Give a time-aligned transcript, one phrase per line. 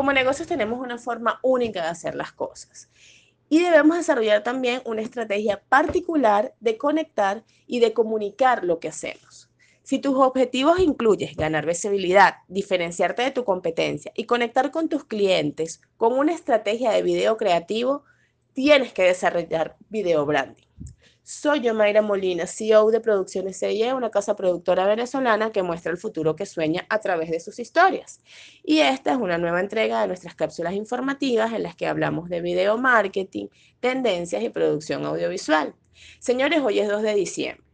[0.00, 2.88] Como negocios tenemos una forma única de hacer las cosas
[3.50, 9.50] y debemos desarrollar también una estrategia particular de conectar y de comunicar lo que hacemos.
[9.82, 15.82] Si tus objetivos incluyen ganar visibilidad, diferenciarte de tu competencia y conectar con tus clientes
[15.98, 18.04] con una estrategia de video creativo,
[18.54, 20.69] tienes que desarrollar video branding.
[21.32, 25.96] Soy yo, Mayra Molina, CEO de Producciones CIE, una casa productora venezolana que muestra el
[25.96, 28.20] futuro que sueña a través de sus historias.
[28.64, 32.40] Y esta es una nueva entrega de nuestras cápsulas informativas en las que hablamos de
[32.40, 33.46] video marketing,
[33.78, 35.76] tendencias y producción audiovisual.
[36.18, 37.64] Señores, hoy es 2 de diciembre.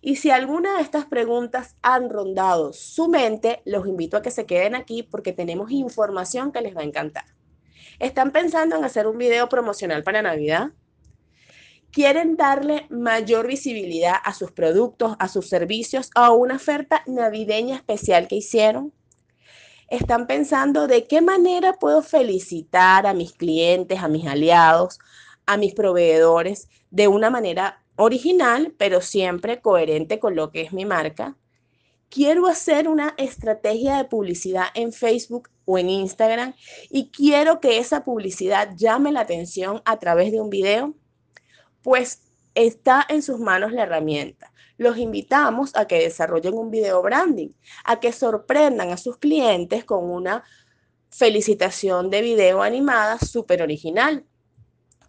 [0.00, 4.44] Y si alguna de estas preguntas han rondado su mente, los invito a que se
[4.44, 7.26] queden aquí porque tenemos información que les va a encantar.
[8.00, 10.72] ¿Están pensando en hacer un video promocional para Navidad?
[11.94, 18.26] Quieren darle mayor visibilidad a sus productos, a sus servicios, a una oferta navideña especial
[18.26, 18.92] que hicieron.
[19.88, 24.98] Están pensando de qué manera puedo felicitar a mis clientes, a mis aliados,
[25.46, 30.84] a mis proveedores de una manera original, pero siempre coherente con lo que es mi
[30.84, 31.36] marca.
[32.08, 36.54] Quiero hacer una estrategia de publicidad en Facebook o en Instagram
[36.90, 40.94] y quiero que esa publicidad llame la atención a través de un video
[41.84, 42.22] pues
[42.54, 44.52] está en sus manos la herramienta.
[44.78, 47.50] Los invitamos a que desarrollen un video branding,
[47.84, 50.42] a que sorprendan a sus clientes con una
[51.10, 54.24] felicitación de video animada súper original.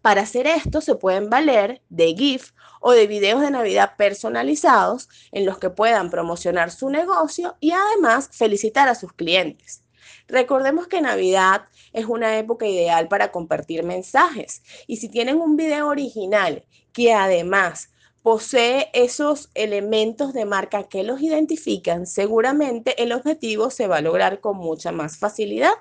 [0.02, 5.46] Para hacer esto se pueden valer de GIF o de videos de Navidad personalizados en
[5.46, 9.84] los que puedan promocionar su negocio y además felicitar a sus clientes.
[10.28, 15.88] Recordemos que Navidad es una época ideal para compartir mensajes y si tienen un video
[15.88, 17.92] original que además
[18.23, 24.40] posee esos elementos de marca que los identifican, seguramente el objetivo se va a lograr
[24.40, 25.73] con mucha más facilidad.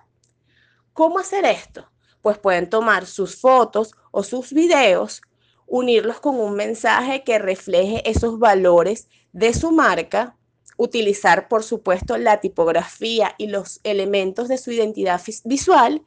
[0.92, 1.90] ¿Cómo hacer esto?
[2.20, 5.22] Pues pueden tomar sus fotos o sus videos,
[5.66, 10.36] unirlos con un mensaje que refleje esos valores de su marca
[10.76, 16.02] utilizar, por supuesto, la tipografía y los elementos de su identidad visual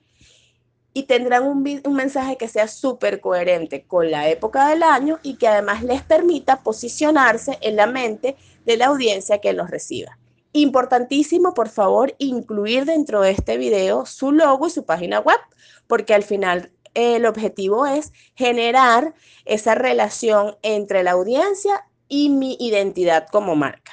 [0.94, 5.36] y tendrán un, un mensaje que sea súper coherente con la época del año y
[5.36, 8.36] que además les permita posicionarse en la mente
[8.66, 10.18] de la audiencia que los reciba.
[10.54, 15.40] Importantísimo, por favor, incluir dentro de este video su logo y su página web,
[15.86, 19.14] porque al final el objetivo es generar
[19.46, 23.92] esa relación entre la audiencia y mi identidad como marca.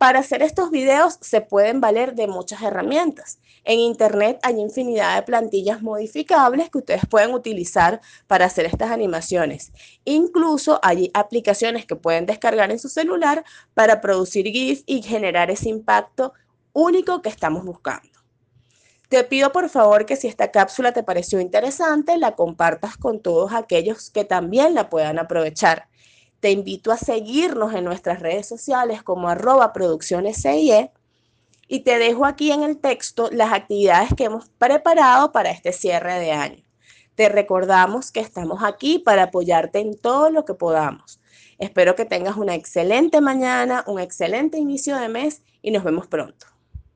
[0.00, 3.38] Para hacer estos videos se pueden valer de muchas herramientas.
[3.64, 9.72] En Internet hay infinidad de plantillas modificables que ustedes pueden utilizar para hacer estas animaciones.
[10.06, 13.44] Incluso hay aplicaciones que pueden descargar en su celular
[13.74, 16.32] para producir GIF y generar ese impacto
[16.72, 18.08] único que estamos buscando.
[19.10, 23.52] Te pido por favor que si esta cápsula te pareció interesante, la compartas con todos
[23.52, 25.89] aquellos que también la puedan aprovechar.
[26.40, 30.90] Te invito a seguirnos en nuestras redes sociales como arroba producciones CIE
[31.68, 36.18] y te dejo aquí en el texto las actividades que hemos preparado para este cierre
[36.18, 36.64] de año.
[37.14, 41.20] Te recordamos que estamos aquí para apoyarte en todo lo que podamos.
[41.58, 46.49] Espero que tengas una excelente mañana, un excelente inicio de mes y nos vemos pronto.